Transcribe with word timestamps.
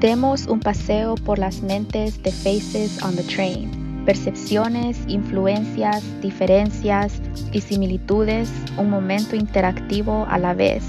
Demos 0.00 0.46
un 0.46 0.60
paseo 0.60 1.14
por 1.14 1.38
las 1.38 1.60
mentes 1.60 2.22
de 2.22 2.32
Faces 2.32 3.02
on 3.02 3.16
the 3.16 3.22
Train. 3.22 4.02
Percepciones, 4.06 4.96
influencias, 5.08 6.02
diferencias 6.22 7.20
y 7.52 7.60
similitudes, 7.60 8.50
un 8.78 8.88
momento 8.88 9.36
interactivo 9.36 10.26
a 10.30 10.38
la 10.38 10.54
vez. 10.54 10.82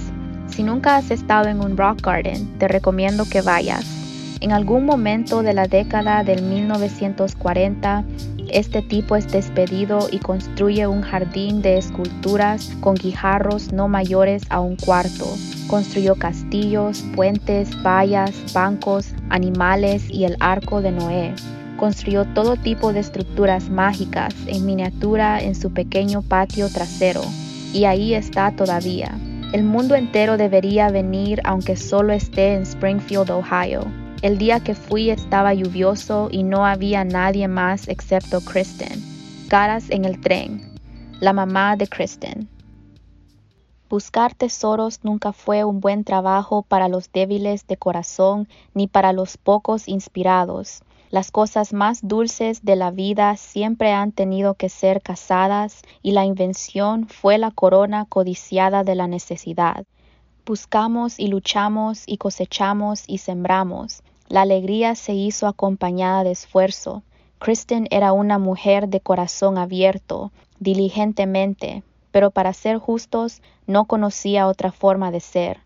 Si 0.47 0.63
nunca 0.63 0.95
has 0.95 1.11
estado 1.11 1.49
en 1.49 1.59
un 1.59 1.75
rock 1.75 2.01
garden, 2.01 2.57
te 2.57 2.69
recomiendo 2.69 3.25
que 3.29 3.41
vayas. 3.41 4.00
En 4.41 4.51
algún 4.51 4.85
momento 4.85 5.43
de 5.43 5.53
la 5.53 5.67
década 5.67 6.23
del 6.23 6.41
1940, 6.41 8.03
este 8.49 8.81
tipo 8.81 9.15
es 9.15 9.31
despedido 9.31 10.07
y 10.11 10.17
construye 10.17 10.87
un 10.87 11.03
jardín 11.03 11.61
de 11.61 11.77
esculturas 11.77 12.75
con 12.79 12.95
guijarros 12.95 13.71
no 13.71 13.87
mayores 13.87 14.41
a 14.49 14.59
un 14.59 14.77
cuarto. 14.77 15.27
Construyó 15.67 16.15
castillos, 16.15 17.05
puentes, 17.15 17.69
vallas, 17.83 18.31
bancos, 18.51 19.13
animales 19.29 20.09
y 20.09 20.25
el 20.25 20.37
arco 20.39 20.81
de 20.81 20.91
Noé. 20.91 21.35
Construyó 21.77 22.25
todo 22.25 22.55
tipo 22.55 22.93
de 22.93 23.01
estructuras 23.01 23.69
mágicas 23.69 24.33
en 24.47 24.65
miniatura 24.65 25.39
en 25.39 25.53
su 25.53 25.71
pequeño 25.71 26.23
patio 26.23 26.67
trasero. 26.69 27.21
Y 27.73 27.85
ahí 27.85 28.15
está 28.15 28.51
todavía. 28.55 29.15
El 29.53 29.63
mundo 29.65 29.93
entero 29.93 30.35
debería 30.35 30.89
venir 30.89 31.41
aunque 31.43 31.75
solo 31.75 32.11
esté 32.11 32.55
en 32.55 32.63
Springfield, 32.63 33.29
Ohio. 33.29 34.00
El 34.21 34.37
día 34.37 34.59
que 34.59 34.75
fui 34.75 35.09
estaba 35.09 35.51
lluvioso 35.55 36.29
y 36.31 36.43
no 36.43 36.63
había 36.63 37.03
nadie 37.03 37.47
más 37.47 37.87
excepto 37.87 38.39
Kristen. 38.41 39.01
Caras 39.49 39.89
en 39.89 40.05
el 40.05 40.21
tren. 40.21 40.75
La 41.19 41.33
mamá 41.33 41.75
de 41.75 41.87
Kristen. 41.87 42.47
Buscar 43.89 44.35
tesoros 44.35 45.03
nunca 45.03 45.33
fue 45.33 45.63
un 45.63 45.79
buen 45.79 46.03
trabajo 46.03 46.61
para 46.61 46.87
los 46.87 47.11
débiles 47.11 47.65
de 47.65 47.77
corazón 47.77 48.47
ni 48.75 48.85
para 48.85 49.11
los 49.11 49.37
pocos 49.37 49.87
inspirados. 49.87 50.83
Las 51.09 51.31
cosas 51.31 51.73
más 51.73 52.07
dulces 52.07 52.63
de 52.63 52.75
la 52.75 52.91
vida 52.91 53.35
siempre 53.37 53.91
han 53.91 54.11
tenido 54.11 54.53
que 54.53 54.69
ser 54.69 55.01
cazadas 55.01 55.81
y 56.03 56.11
la 56.11 56.25
invención 56.25 57.07
fue 57.07 57.39
la 57.39 57.49
corona 57.49 58.05
codiciada 58.05 58.83
de 58.83 58.93
la 58.93 59.07
necesidad. 59.07 59.83
Buscamos 60.43 61.19
y 61.19 61.27
luchamos 61.27 62.03
y 62.07 62.17
cosechamos 62.17 63.03
y 63.05 63.19
sembramos. 63.19 64.01
La 64.27 64.41
alegría 64.41 64.95
se 64.95 65.13
hizo 65.13 65.45
acompañada 65.45 66.23
de 66.23 66.31
esfuerzo. 66.31 67.03
Kristen 67.37 67.87
era 67.91 68.11
una 68.11 68.39
mujer 68.39 68.87
de 68.87 69.01
corazón 69.01 69.59
abierto, 69.59 70.31
diligentemente, 70.59 71.83
pero 72.11 72.31
para 72.31 72.53
ser 72.53 72.79
justos 72.79 73.43
no 73.67 73.85
conocía 73.85 74.47
otra 74.47 74.71
forma 74.71 75.11
de 75.11 75.19
ser. 75.19 75.59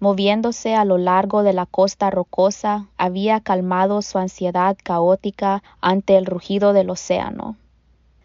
Moviéndose 0.00 0.74
a 0.74 0.84
lo 0.84 0.98
largo 0.98 1.44
de 1.44 1.52
la 1.52 1.66
costa 1.66 2.10
rocosa, 2.10 2.88
había 2.96 3.40
calmado 3.40 4.02
su 4.02 4.18
ansiedad 4.18 4.76
caótica 4.82 5.62
ante 5.80 6.16
el 6.16 6.26
rugido 6.26 6.72
del 6.72 6.90
océano. 6.90 7.56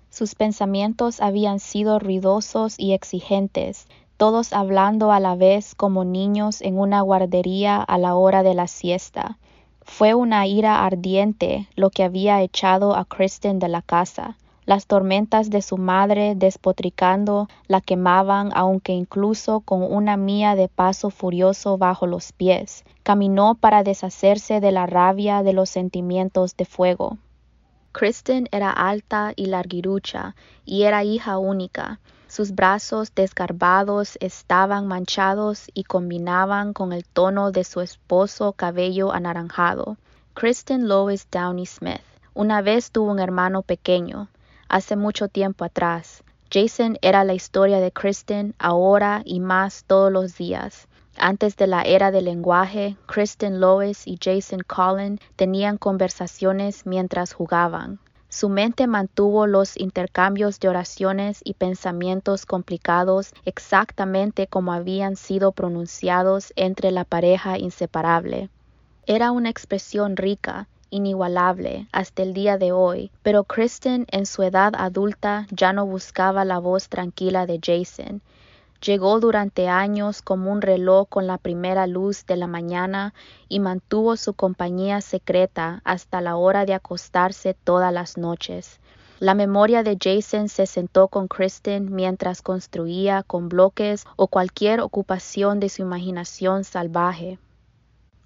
Sus 0.09 0.35
pensamientos 0.35 1.21
habían 1.21 1.59
sido 1.59 1.97
ruidosos 1.97 2.75
y 2.77 2.93
exigentes, 2.93 3.87
todos 4.23 4.53
hablando 4.53 5.11
a 5.11 5.19
la 5.19 5.35
vez 5.35 5.75
como 5.75 6.05
niños 6.05 6.61
en 6.61 6.79
una 6.79 7.01
guardería 7.01 7.81
a 7.81 7.97
la 7.97 8.15
hora 8.15 8.41
de 8.41 8.53
la 8.53 8.67
siesta. 8.67 9.37
Fue 9.81 10.13
una 10.13 10.47
ira 10.47 10.85
ardiente 10.85 11.67
lo 11.75 11.89
que 11.89 12.05
había 12.05 12.41
echado 12.41 12.95
a 12.95 13.03
Kristen 13.03 13.59
de 13.59 13.67
la 13.67 13.81
casa. 13.81 14.37
Las 14.65 14.87
tormentas 14.87 15.49
de 15.49 15.61
su 15.61 15.75
madre 15.75 16.35
despotricando 16.37 17.49
la 17.67 17.81
quemaban, 17.81 18.51
aunque 18.55 18.93
incluso 18.93 19.59
con 19.59 19.83
una 19.83 20.15
mía 20.15 20.55
de 20.55 20.69
paso 20.69 21.09
furioso 21.09 21.77
bajo 21.77 22.07
los 22.07 22.31
pies, 22.31 22.85
caminó 23.03 23.55
para 23.55 23.83
deshacerse 23.83 24.61
de 24.61 24.71
la 24.71 24.85
rabia 24.85 25.43
de 25.43 25.51
los 25.51 25.69
sentimientos 25.69 26.55
de 26.55 26.63
fuego. 26.63 27.17
Kristen 27.91 28.47
era 28.53 28.71
alta 28.71 29.33
y 29.35 29.47
larguirucha, 29.47 30.33
y 30.63 30.83
era 30.83 31.03
hija 31.03 31.39
única. 31.39 31.99
Sus 32.33 32.55
brazos 32.55 33.13
desgarbados 33.13 34.17
estaban 34.19 34.87
manchados 34.87 35.67
y 35.75 35.83
combinaban 35.83 36.73
con 36.73 36.91
el 36.91 37.05
tono 37.05 37.51
de 37.51 37.63
su 37.63 37.79
esposo 37.79 38.53
cabello 38.53 39.11
anaranjado. 39.11 39.97
Kristen 40.33 40.87
Lois 40.87 41.27
Downey 41.29 41.67
Smith. 41.67 42.01
Una 42.33 42.63
vez 42.63 42.89
tuvo 42.89 43.11
un 43.11 43.19
hermano 43.19 43.61
pequeño, 43.61 44.29
hace 44.67 44.95
mucho 44.95 45.27
tiempo 45.27 45.63
atrás. 45.63 46.23
Jason 46.51 46.97
era 47.03 47.23
la 47.23 47.35
historia 47.35 47.79
de 47.79 47.91
Kristen 47.91 48.55
ahora 48.57 49.21
y 49.25 49.39
más 49.39 49.83
todos 49.83 50.11
los 50.11 50.35
días. 50.35 50.87
Antes 51.17 51.55
de 51.55 51.67
la 51.67 51.83
era 51.83 52.09
del 52.09 52.25
lenguaje, 52.25 52.97
Kristen 53.05 53.59
Lois 53.59 54.07
y 54.07 54.17
Jason 54.19 54.61
Collin 54.65 55.19
tenían 55.35 55.77
conversaciones 55.77 56.87
mientras 56.87 57.31
jugaban. 57.31 57.99
Su 58.33 58.49
mente 58.49 58.87
mantuvo 58.87 59.45
los 59.45 59.77
intercambios 59.77 60.59
de 60.59 60.67
oraciones 60.67 61.41
y 61.43 61.53
pensamientos 61.53 62.47
complicados 62.47 63.31
exactamente 63.45 64.47
como 64.47 64.73
habían 64.73 65.17
sido 65.17 65.51
pronunciados 65.51 66.51
entre 66.55 66.89
la 66.89 67.03
pareja 67.03 67.59
inseparable. 67.59 68.49
Era 69.05 69.29
una 69.29 69.51
expresión 69.51 70.17
rica, 70.17 70.67
inigualable 70.89 71.87
hasta 71.91 72.23
el 72.23 72.33
día 72.33 72.57
de 72.57 72.71
hoy, 72.71 73.11
pero 73.21 73.43
Kristen 73.43 74.07
en 74.09 74.25
su 74.25 74.41
edad 74.41 74.73
adulta 74.77 75.45
ya 75.51 75.71
no 75.71 75.85
buscaba 75.85 76.43
la 76.43 76.57
voz 76.57 76.89
tranquila 76.89 77.45
de 77.45 77.59
Jason, 77.63 78.23
Llegó 78.85 79.21
durante 79.21 79.69
años 79.69 80.21
como 80.21 80.51
un 80.51 80.61
reloj 80.61 81.07
con 81.07 81.25
la 81.25 81.37
primera 81.37 81.87
luz 81.87 82.25
de 82.25 82.35
la 82.35 82.47
mañana 82.47 83.13
y 83.47 83.61
mantuvo 83.61 84.17
su 84.17 84.33
compañía 84.33 84.99
secreta 84.99 85.81
hasta 85.85 86.19
la 86.19 86.35
hora 86.35 86.65
de 86.65 86.73
acostarse 86.73 87.53
todas 87.53 87.93
las 87.93 88.17
noches. 88.17 88.81
La 89.19 89.35
memoria 89.35 89.83
de 89.83 89.97
Jason 89.97 90.49
se 90.49 90.65
sentó 90.65 91.07
con 91.07 91.29
Kristen 91.29 91.95
mientras 91.95 92.41
construía 92.41 93.23
con 93.23 93.47
bloques 93.47 94.03
o 94.17 94.27
cualquier 94.27 94.81
ocupación 94.81 95.61
de 95.61 95.69
su 95.69 95.81
imaginación 95.81 96.65
salvaje 96.65 97.39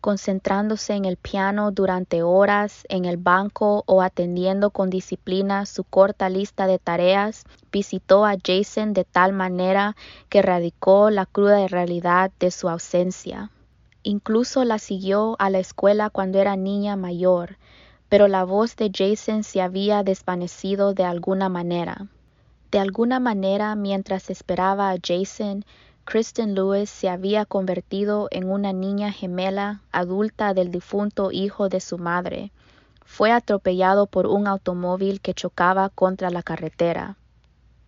concentrándose 0.01 0.93
en 0.93 1.05
el 1.05 1.17
piano 1.17 1.71
durante 1.71 2.23
horas, 2.23 2.85
en 2.89 3.05
el 3.05 3.17
banco 3.17 3.83
o 3.85 4.01
atendiendo 4.01 4.69
con 4.69 4.89
disciplina 4.89 5.65
su 5.65 5.83
corta 5.83 6.29
lista 6.29 6.67
de 6.67 6.79
tareas, 6.79 7.43
visitó 7.71 8.25
a 8.25 8.35
Jason 8.43 8.93
de 8.93 9.03
tal 9.03 9.33
manera 9.33 9.95
que 10.29 10.41
radicó 10.41 11.09
la 11.09 11.25
cruda 11.25 11.67
realidad 11.67 12.31
de 12.39 12.51
su 12.51 12.69
ausencia. 12.69 13.51
Incluso 14.03 14.63
la 14.63 14.79
siguió 14.79 15.35
a 15.39 15.49
la 15.49 15.59
escuela 15.59 16.09
cuando 16.09 16.39
era 16.39 16.55
niña 16.55 16.95
mayor, 16.95 17.57
pero 18.09 18.27
la 18.27 18.43
voz 18.43 18.75
de 18.75 18.91
Jason 18.93 19.43
se 19.43 19.61
había 19.61 20.03
desvanecido 20.03 20.93
de 20.93 21.03
alguna 21.03 21.49
manera. 21.49 22.07
De 22.71 22.79
alguna 22.79 23.19
manera, 23.19 23.75
mientras 23.75 24.29
esperaba 24.29 24.91
a 24.91 24.97
Jason, 25.01 25.65
Kristen 26.09 26.55
Lewis 26.55 26.89
se 26.89 27.09
había 27.09 27.43
convertido 27.43 28.29
en 28.31 28.49
una 28.49 28.71
niña 28.71 29.11
gemela 29.11 29.81
adulta 29.91 30.53
del 30.53 30.71
difunto 30.71 31.33
hijo 31.33 31.67
de 31.67 31.81
su 31.81 31.97
madre. 31.97 32.53
Fue 33.03 33.29
atropellado 33.33 34.05
por 34.05 34.25
un 34.25 34.47
automóvil 34.47 35.19
que 35.19 35.33
chocaba 35.33 35.89
contra 35.89 36.29
la 36.29 36.43
carretera. 36.43 37.17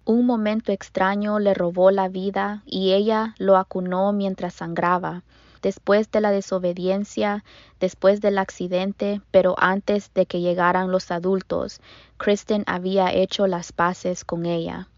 Un 0.03 0.25
momento 0.25 0.73
extraño 0.73 1.39
le 1.39 1.53
robó 1.53 1.91
la 1.91 2.09
vida 2.09 2.61
y 2.65 2.91
ella 2.91 3.35
lo 3.37 3.55
acunó 3.55 4.11
mientras 4.11 4.55
sangraba, 4.55 5.23
después 5.61 6.11
de 6.11 6.19
la 6.19 6.31
desobediencia, 6.31 7.45
después 7.79 8.19
del 8.19 8.37
accidente, 8.37 9.21
pero 9.31 9.55
antes 9.57 10.13
de 10.13 10.25
que 10.25 10.41
llegaran 10.41 10.91
los 10.91 11.09
adultos, 11.11 11.79
Kristen 12.17 12.65
había 12.67 13.13
hecho 13.13 13.47
las 13.47 13.71
paces 13.71 14.25
con 14.25 14.45
ella. 14.45 14.89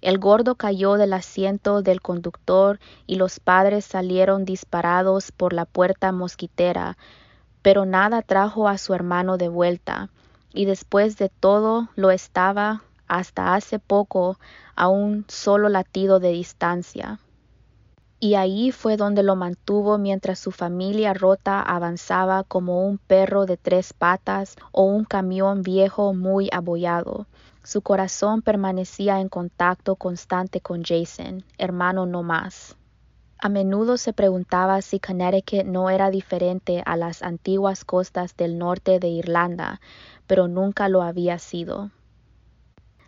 El 0.00 0.18
gordo 0.18 0.54
cayó 0.54 0.94
del 0.94 1.12
asiento 1.12 1.82
del 1.82 2.00
conductor 2.00 2.78
y 3.06 3.16
los 3.16 3.40
padres 3.40 3.84
salieron 3.84 4.44
disparados 4.44 5.32
por 5.32 5.52
la 5.52 5.64
puerta 5.64 6.12
mosquitera, 6.12 6.96
pero 7.62 7.84
nada 7.84 8.22
trajo 8.22 8.68
a 8.68 8.78
su 8.78 8.94
hermano 8.94 9.38
de 9.38 9.48
vuelta, 9.48 10.10
y 10.52 10.66
después 10.66 11.18
de 11.18 11.28
todo 11.28 11.88
lo 11.96 12.10
estaba 12.12 12.82
hasta 13.08 13.54
hace 13.54 13.78
poco 13.78 14.38
a 14.76 14.88
un 14.88 15.24
solo 15.28 15.68
latido 15.68 16.20
de 16.20 16.30
distancia. 16.30 17.18
Y 18.20 18.34
ahí 18.34 18.72
fue 18.72 18.96
donde 18.96 19.22
lo 19.22 19.36
mantuvo 19.36 19.96
mientras 19.96 20.38
su 20.38 20.50
familia 20.50 21.14
rota 21.14 21.62
avanzaba 21.62 22.42
como 22.44 22.86
un 22.86 22.98
perro 22.98 23.46
de 23.46 23.56
tres 23.56 23.92
patas 23.92 24.56
o 24.72 24.82
un 24.82 25.04
camión 25.04 25.62
viejo 25.62 26.14
muy 26.14 26.48
abollado. 26.52 27.26
Su 27.68 27.82
corazón 27.82 28.40
permanecía 28.40 29.20
en 29.20 29.28
contacto 29.28 29.96
constante 29.96 30.62
con 30.62 30.82
Jason, 30.82 31.44
hermano 31.58 32.06
no 32.06 32.22
más. 32.22 32.78
A 33.38 33.50
menudo 33.50 33.98
se 33.98 34.14
preguntaba 34.14 34.80
si 34.80 35.00
Connecticut 35.00 35.66
no 35.66 35.90
era 35.90 36.10
diferente 36.10 36.82
a 36.86 36.96
las 36.96 37.22
antiguas 37.22 37.84
costas 37.84 38.34
del 38.38 38.56
norte 38.56 39.00
de 39.00 39.08
Irlanda, 39.08 39.82
pero 40.26 40.48
nunca 40.48 40.88
lo 40.88 41.02
había 41.02 41.38
sido. 41.38 41.90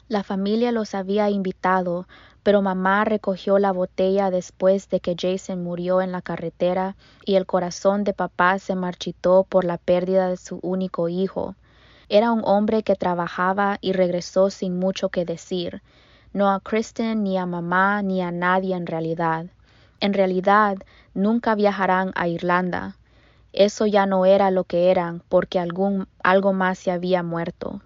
La 0.09 0.25
familia 0.25 0.73
los 0.73 0.95
había 0.95 1.31
invitado 1.31 2.07
pero 2.43 2.63
mamá 2.63 3.05
recogió 3.05 3.59
la 3.59 3.73
botella 3.73 4.31
después 4.31 4.89
de 4.89 5.01
que 5.01 5.17
Jason 5.19 5.63
murió 5.63 6.01
en 6.01 6.13
la 6.13 6.23
carretera 6.23 6.97
y 7.25 7.35
el 7.35 7.47
corazón 7.47 8.05
de 8.05 8.15
papá 8.15 8.59
se 8.59 8.75
marchitó 8.75 9.45
por 9.45 9.65
la 9.65 9.79
pérdida 9.79 10.29
de 10.29 10.37
su 10.37 10.59
único 10.63 11.09
hijo. 11.09 11.55
Era 12.13 12.33
un 12.33 12.43
hombre 12.45 12.83
que 12.83 12.97
trabajaba 12.97 13.79
y 13.81 13.93
regresó 13.93 14.51
sin 14.51 14.81
mucho 14.81 15.11
que 15.11 15.25
decir, 15.25 15.81
no 16.33 16.51
a 16.51 16.59
Kristen 16.59 17.23
ni 17.23 17.39
a 17.39 17.47
mamá 17.47 18.03
ni 18.03 18.21
a 18.21 18.33
nadie 18.33 18.75
en 18.75 18.89
realidad. 18.89 19.47
En 20.01 20.13
realidad, 20.13 20.79
nunca 21.15 21.55
viajarán 21.55 22.11
a 22.17 22.27
Irlanda. 22.27 22.97
Eso 23.53 23.87
ya 23.87 24.07
no 24.07 24.27
era 24.27 24.51
lo 24.51 24.65
que 24.65 24.91
eran 24.91 25.23
porque 25.29 25.61
algún, 25.61 26.09
algo 26.25 26.53
más 26.53 26.81
se 26.81 26.91
había 26.91 27.23
muerto. 27.23 27.81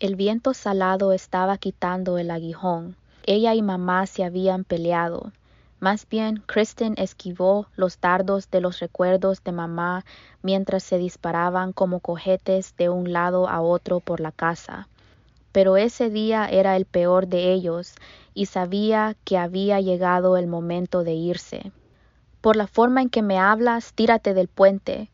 El 0.00 0.16
viento 0.16 0.54
salado 0.54 1.12
estaba 1.12 1.58
quitando 1.58 2.16
el 2.16 2.30
aguijón. 2.30 2.96
Ella 3.26 3.54
y 3.54 3.60
mamá 3.60 4.06
se 4.06 4.24
habían 4.24 4.64
peleado. 4.64 5.30
Más 5.80 6.08
bien, 6.08 6.42
Kristen 6.44 6.94
esquivó 6.96 7.68
los 7.76 8.00
dardos 8.00 8.50
de 8.50 8.60
los 8.60 8.80
recuerdos 8.80 9.44
de 9.44 9.52
mamá 9.52 10.04
mientras 10.42 10.82
se 10.82 10.98
disparaban 10.98 11.72
como 11.72 12.00
cohetes 12.00 12.74
de 12.76 12.88
un 12.88 13.12
lado 13.12 13.48
a 13.48 13.60
otro 13.60 14.00
por 14.00 14.18
la 14.18 14.32
casa. 14.32 14.88
Pero 15.52 15.76
ese 15.76 16.10
día 16.10 16.46
era 16.46 16.76
el 16.76 16.84
peor 16.84 17.28
de 17.28 17.52
ellos 17.52 17.94
y 18.34 18.46
sabía 18.46 19.14
que 19.24 19.38
había 19.38 19.80
llegado 19.80 20.36
el 20.36 20.48
momento 20.48 21.04
de 21.04 21.12
irse. 21.12 21.70
Por 22.40 22.56
la 22.56 22.66
forma 22.66 23.00
en 23.00 23.08
que 23.08 23.22
me 23.22 23.38
hablas, 23.38 23.92
tírate 23.92 24.34
del 24.34 24.48
puente. 24.48 25.10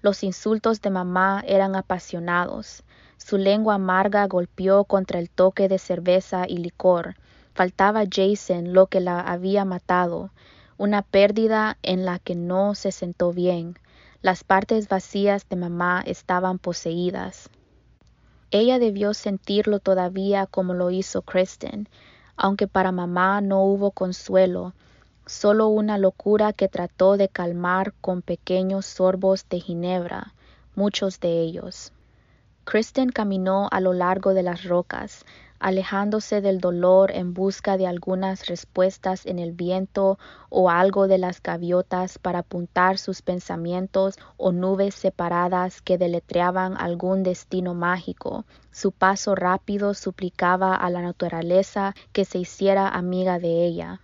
Los 0.00 0.22
insultos 0.22 0.80
de 0.80 0.88
mamá 0.88 1.44
eran 1.46 1.76
apasionados. 1.76 2.82
Su 3.18 3.36
lengua 3.36 3.74
amarga 3.74 4.26
golpeó 4.26 4.84
contra 4.84 5.18
el 5.18 5.28
toque 5.28 5.68
de 5.68 5.78
cerveza 5.78 6.46
y 6.48 6.56
licor 6.56 7.14
Faltaba 7.58 8.04
Jason 8.08 8.72
lo 8.72 8.86
que 8.86 9.00
la 9.00 9.20
había 9.20 9.64
matado, 9.64 10.30
una 10.76 11.02
pérdida 11.02 11.76
en 11.82 12.04
la 12.04 12.20
que 12.20 12.36
no 12.36 12.76
se 12.76 12.92
sentó 12.92 13.32
bien. 13.32 13.76
Las 14.22 14.44
partes 14.44 14.88
vacías 14.88 15.48
de 15.48 15.56
mamá 15.56 16.00
estaban 16.06 16.60
poseídas. 16.60 17.50
Ella 18.52 18.78
debió 18.78 19.12
sentirlo 19.12 19.80
todavía 19.80 20.46
como 20.46 20.72
lo 20.72 20.92
hizo 20.92 21.22
Kristen, 21.22 21.88
aunque 22.36 22.68
para 22.68 22.92
mamá 22.92 23.40
no 23.40 23.64
hubo 23.64 23.90
consuelo, 23.90 24.72
solo 25.26 25.66
una 25.66 25.98
locura 25.98 26.52
que 26.52 26.68
trató 26.68 27.16
de 27.16 27.28
calmar 27.28 27.92
con 28.00 28.22
pequeños 28.22 28.86
sorbos 28.86 29.48
de 29.48 29.58
ginebra, 29.58 30.32
muchos 30.76 31.18
de 31.18 31.40
ellos. 31.40 31.90
Kristen 32.62 33.10
caminó 33.10 33.66
a 33.72 33.80
lo 33.80 33.94
largo 33.94 34.32
de 34.32 34.44
las 34.44 34.62
rocas, 34.62 35.24
alejándose 35.60 36.40
del 36.40 36.60
dolor 36.60 37.10
en 37.10 37.34
busca 37.34 37.76
de 37.76 37.86
algunas 37.86 38.46
respuestas 38.46 39.26
en 39.26 39.38
el 39.38 39.52
viento 39.52 40.18
o 40.48 40.70
algo 40.70 41.08
de 41.08 41.18
las 41.18 41.42
gaviotas 41.42 42.18
para 42.18 42.40
apuntar 42.40 42.98
sus 42.98 43.22
pensamientos 43.22 44.16
o 44.36 44.52
nubes 44.52 44.94
separadas 44.94 45.82
que 45.82 45.98
deletreaban 45.98 46.76
algún 46.76 47.22
destino 47.22 47.74
mágico. 47.74 48.44
Su 48.70 48.92
paso 48.92 49.34
rápido 49.34 49.94
suplicaba 49.94 50.74
a 50.74 50.90
la 50.90 51.02
naturaleza 51.02 51.94
que 52.12 52.24
se 52.24 52.38
hiciera 52.38 52.88
amiga 52.88 53.38
de 53.38 53.64
ella. 53.64 54.00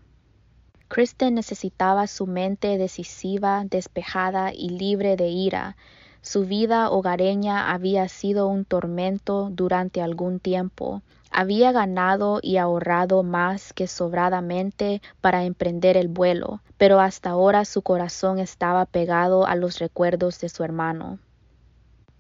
Kristen 0.88 1.34
necesitaba 1.34 2.06
su 2.06 2.26
mente 2.26 2.78
decisiva, 2.78 3.64
despejada 3.64 4.52
y 4.52 4.68
libre 4.68 5.16
de 5.16 5.28
ira. 5.28 5.76
Su 6.20 6.44
vida 6.44 6.90
hogareña 6.90 7.72
había 7.72 8.08
sido 8.08 8.46
un 8.48 8.64
tormento 8.64 9.48
durante 9.50 10.00
algún 10.02 10.40
tiempo. 10.40 11.02
Había 11.36 11.72
ganado 11.72 12.38
y 12.40 12.58
ahorrado 12.58 13.24
más 13.24 13.72
que 13.72 13.88
sobradamente 13.88 15.02
para 15.20 15.42
emprender 15.42 15.96
el 15.96 16.06
vuelo, 16.06 16.60
pero 16.78 17.00
hasta 17.00 17.30
ahora 17.30 17.64
su 17.64 17.82
corazón 17.82 18.38
estaba 18.38 18.86
pegado 18.86 19.44
a 19.44 19.56
los 19.56 19.80
recuerdos 19.80 20.40
de 20.40 20.48
su 20.48 20.62
hermano. 20.62 21.18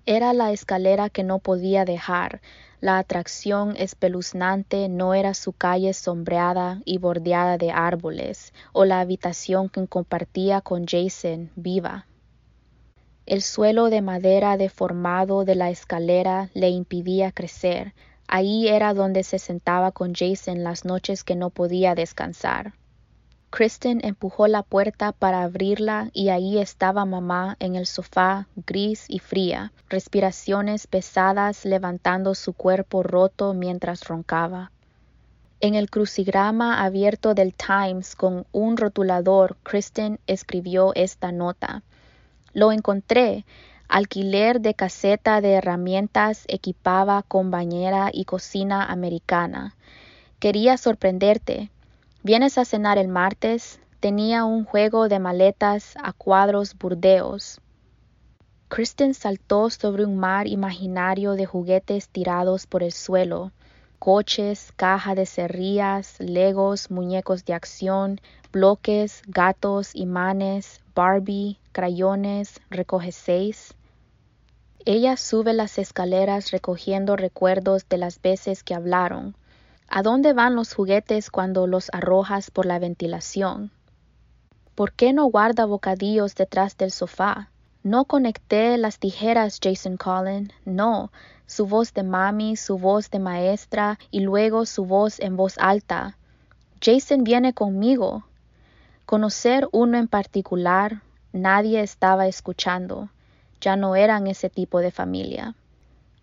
Era 0.04 0.32
la 0.32 0.50
escalera 0.50 1.10
que 1.10 1.22
no 1.22 1.38
podía 1.38 1.84
dejar, 1.84 2.40
la 2.80 2.98
atracción 2.98 3.76
espeluznante 3.76 4.88
no 4.88 5.14
era 5.14 5.34
su 5.34 5.52
calle 5.52 5.92
sombreada 5.92 6.82
y 6.84 6.98
bordeada 6.98 7.56
de 7.56 7.70
árboles, 7.70 8.52
o 8.72 8.84
la 8.84 8.98
habitación 8.98 9.68
que 9.68 9.86
compartía 9.86 10.60
con 10.60 10.86
Jason 10.88 11.52
viva. 11.54 12.08
El 13.26 13.42
suelo 13.42 13.90
de 13.90 14.02
madera 14.02 14.56
deformado 14.56 15.44
de 15.44 15.54
la 15.54 15.70
escalera 15.70 16.50
le 16.52 16.70
impidía 16.70 17.30
crecer, 17.30 17.94
Ahí 18.28 18.68
era 18.68 18.94
donde 18.94 19.22
se 19.22 19.38
sentaba 19.38 19.92
con 19.92 20.14
Jason 20.14 20.64
las 20.64 20.84
noches 20.84 21.24
que 21.24 21.36
no 21.36 21.50
podía 21.50 21.94
descansar. 21.94 22.72
Kristen 23.50 24.00
empujó 24.02 24.48
la 24.48 24.64
puerta 24.64 25.12
para 25.12 25.44
abrirla 25.44 26.10
y 26.12 26.30
ahí 26.30 26.58
estaba 26.58 27.04
mamá 27.04 27.56
en 27.60 27.76
el 27.76 27.86
sofá, 27.86 28.48
gris 28.66 29.04
y 29.06 29.20
fría, 29.20 29.72
respiraciones 29.88 30.88
pesadas 30.88 31.64
levantando 31.64 32.34
su 32.34 32.52
cuerpo 32.52 33.04
roto 33.04 33.54
mientras 33.54 34.08
roncaba. 34.08 34.72
En 35.60 35.76
el 35.76 35.88
crucigrama 35.88 36.82
abierto 36.82 37.32
del 37.34 37.54
Times 37.54 38.16
con 38.16 38.44
un 38.50 38.76
rotulador, 38.76 39.56
Kristen 39.62 40.18
escribió 40.26 40.92
esta 40.96 41.30
nota. 41.30 41.84
Lo 42.54 42.72
encontré. 42.72 43.44
Alquiler 43.88 44.60
de 44.60 44.74
caseta 44.74 45.40
de 45.40 45.52
herramientas 45.52 46.44
equipaba 46.48 47.22
con 47.22 47.50
bañera 47.50 48.10
y 48.12 48.24
cocina 48.24 48.84
americana. 48.84 49.76
Quería 50.38 50.76
sorprenderte. 50.76 51.70
¿Vienes 52.22 52.58
a 52.58 52.64
cenar 52.64 52.98
el 52.98 53.08
martes? 53.08 53.80
Tenía 54.00 54.44
un 54.44 54.64
juego 54.64 55.08
de 55.08 55.18
maletas 55.18 55.94
a 56.02 56.12
cuadros 56.12 56.76
burdeos. 56.76 57.60
Kristen 58.68 59.14
saltó 59.14 59.70
sobre 59.70 60.04
un 60.04 60.16
mar 60.16 60.46
imaginario 60.46 61.32
de 61.32 61.46
juguetes 61.46 62.08
tirados 62.08 62.66
por 62.66 62.82
el 62.82 62.92
suelo. 62.92 63.52
Coches, 63.98 64.72
caja 64.76 65.14
de 65.14 65.26
cerrillas, 65.26 66.18
legos, 66.18 66.90
muñecos 66.90 67.44
de 67.44 67.54
acción, 67.54 68.20
bloques, 68.52 69.22
gatos, 69.26 69.94
imanes, 69.94 70.83
Barbie, 70.94 71.58
crayones, 71.72 72.60
recoge 72.70 73.10
seis. 73.10 73.74
Ella 74.84 75.16
sube 75.16 75.52
las 75.52 75.78
escaleras 75.78 76.52
recogiendo 76.52 77.16
recuerdos 77.16 77.88
de 77.88 77.98
las 77.98 78.22
veces 78.22 78.62
que 78.62 78.74
hablaron. 78.74 79.34
¿A 79.88 80.02
dónde 80.02 80.32
van 80.32 80.54
los 80.54 80.72
juguetes 80.72 81.30
cuando 81.30 81.66
los 81.66 81.88
arrojas 81.92 82.50
por 82.50 82.64
la 82.64 82.78
ventilación? 82.78 83.72
¿Por 84.74 84.92
qué 84.92 85.12
no 85.12 85.24
guarda 85.26 85.66
bocadillos 85.66 86.34
detrás 86.34 86.76
del 86.76 86.90
sofá? 86.90 87.50
No 87.82 88.04
conecté 88.04 88.78
las 88.78 88.98
tijeras, 88.98 89.58
Jason 89.62 89.96
Collin. 89.96 90.52
No. 90.64 91.10
Su 91.46 91.66
voz 91.66 91.92
de 91.92 92.02
mami, 92.02 92.56
su 92.56 92.78
voz 92.78 93.10
de 93.10 93.18
maestra 93.18 93.98
y 94.10 94.20
luego 94.20 94.64
su 94.64 94.84
voz 94.84 95.18
en 95.18 95.36
voz 95.36 95.58
alta. 95.58 96.16
Jason 96.80 97.24
viene 97.24 97.52
conmigo. 97.52 98.24
Conocer 99.06 99.68
uno 99.70 99.98
en 99.98 100.08
particular, 100.08 101.02
nadie 101.30 101.82
estaba 101.82 102.26
escuchando, 102.26 103.10
ya 103.60 103.76
no 103.76 103.96
eran 103.96 104.26
ese 104.26 104.48
tipo 104.48 104.80
de 104.80 104.90
familia. 104.90 105.54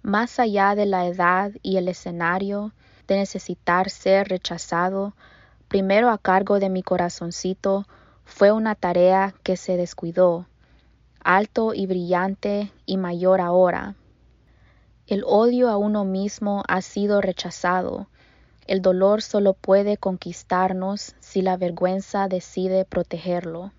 Más 0.02 0.40
allá 0.40 0.74
de 0.74 0.88
la 0.88 1.06
edad 1.06 1.52
y 1.62 1.78
el 1.78 1.88
escenario, 1.88 2.74
de 3.08 3.18
necesitar 3.18 3.92
ser 3.92 4.30
rechazado, 4.30 5.14
primero 5.68 6.10
a 6.10 6.18
cargo 6.18 6.60
de 6.60 6.70
mi 6.70 6.82
corazoncito, 6.82 7.86
fue 8.26 8.52
una 8.52 8.74
tarea 8.74 9.36
que 9.44 9.58
se 9.58 9.78
descuidó, 9.78 10.48
alto 11.24 11.76
y 11.76 11.86
brillante 11.86 12.72
y 12.88 12.98
mayor 12.98 13.42
ahora. 13.42 13.94
El 15.06 15.24
odio 15.28 15.70
a 15.70 15.78
uno 15.78 16.04
mismo 16.04 16.64
ha 16.68 16.82
sido 16.82 17.22
rechazado, 17.22 18.08
el 18.68 18.82
dolor 18.82 19.22
solo 19.22 19.54
puede 19.54 19.98
conquistarnos 19.98 21.16
si 21.20 21.42
la 21.42 21.58
vergüenza 21.58 22.28
decide 22.28 22.86
protegerlo. 22.86 23.72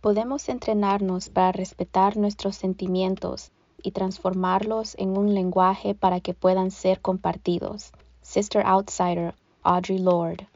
Podemos 0.00 0.48
entrenarnos 0.48 1.28
para 1.28 1.52
respetar 1.52 2.16
nuestros 2.16 2.56
sentimientos 2.56 3.52
y 3.82 3.92
transformarlos 3.92 4.94
en 4.98 5.16
un 5.16 5.34
lenguaje 5.34 5.94
para 5.94 6.20
que 6.20 6.34
puedan 6.34 6.70
ser 6.70 7.00
compartidos. 7.00 7.92
Sister 8.22 8.62
Outsider, 8.64 9.34
Audrey 9.62 9.98
Lord. 9.98 10.46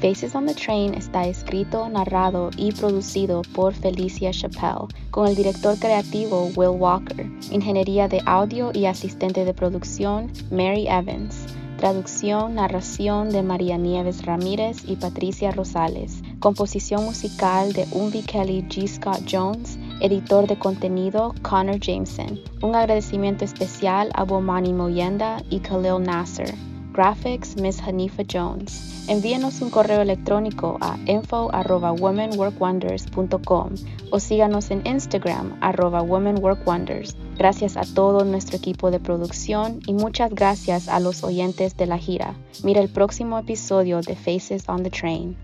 Faces 0.00 0.34
on 0.34 0.44
the 0.44 0.54
Train 0.54 0.92
está 0.94 1.26
escrito, 1.26 1.88
narrado 1.88 2.50
y 2.56 2.70
producido 2.72 3.40
por 3.54 3.72
Felicia 3.72 4.30
Chappelle, 4.30 4.88
con 5.10 5.26
el 5.26 5.34
director 5.34 5.78
creativo 5.78 6.50
Will 6.54 6.78
Walker, 6.78 7.26
ingeniería 7.50 8.06
de 8.06 8.20
audio 8.26 8.70
y 8.74 8.84
asistente 8.84 9.46
de 9.46 9.54
producción 9.54 10.30
Mary 10.50 10.86
Evans, 10.86 11.46
traducción, 11.78 12.56
narración 12.56 13.30
de 13.30 13.42
María 13.42 13.78
Nieves 13.78 14.24
Ramírez 14.26 14.82
y 14.86 14.96
Patricia 14.96 15.50
Rosales, 15.50 16.22
composición 16.40 17.02
musical 17.02 17.72
de 17.72 17.86
Umbi 17.92 18.20
Kelly 18.22 18.66
G. 18.68 18.86
Scott 18.86 19.22
Jones, 19.30 19.78
editor 20.00 20.46
de 20.46 20.58
contenido 20.58 21.34
Connor 21.40 21.80
Jameson. 21.80 22.38
Un 22.60 22.74
agradecimiento 22.74 23.46
especial 23.46 24.10
a 24.14 24.24
Bomani 24.24 24.74
Moyenda 24.74 25.42
y 25.48 25.60
Khalil 25.60 26.02
Nasser. 26.02 26.54
Graphics, 26.96 27.60
Miss 27.60 27.78
Hanifa 27.78 28.22
Jones. 28.26 29.04
Envíenos 29.06 29.60
un 29.60 29.68
correo 29.68 30.00
electrónico 30.00 30.78
a 30.80 30.96
info 31.04 31.50
arroba 31.52 31.92
womenworkwonders.com 31.92 33.74
o 34.10 34.18
síganos 34.18 34.70
en 34.70 34.80
Instagram 34.86 35.58
arroba 35.60 36.00
womenworkwonders. 36.00 37.14
Gracias 37.36 37.76
a 37.76 37.82
todo 37.82 38.24
nuestro 38.24 38.56
equipo 38.56 38.90
de 38.90 38.98
producción 38.98 39.80
y 39.86 39.92
muchas 39.92 40.30
gracias 40.30 40.88
a 40.88 40.98
los 40.98 41.22
oyentes 41.22 41.76
de 41.76 41.84
la 41.84 41.98
gira. 41.98 42.34
Mira 42.64 42.80
el 42.80 42.88
próximo 42.88 43.38
episodio 43.38 44.00
de 44.00 44.16
Faces 44.16 44.66
on 44.66 44.82
the 44.82 44.88
Train. 44.88 45.36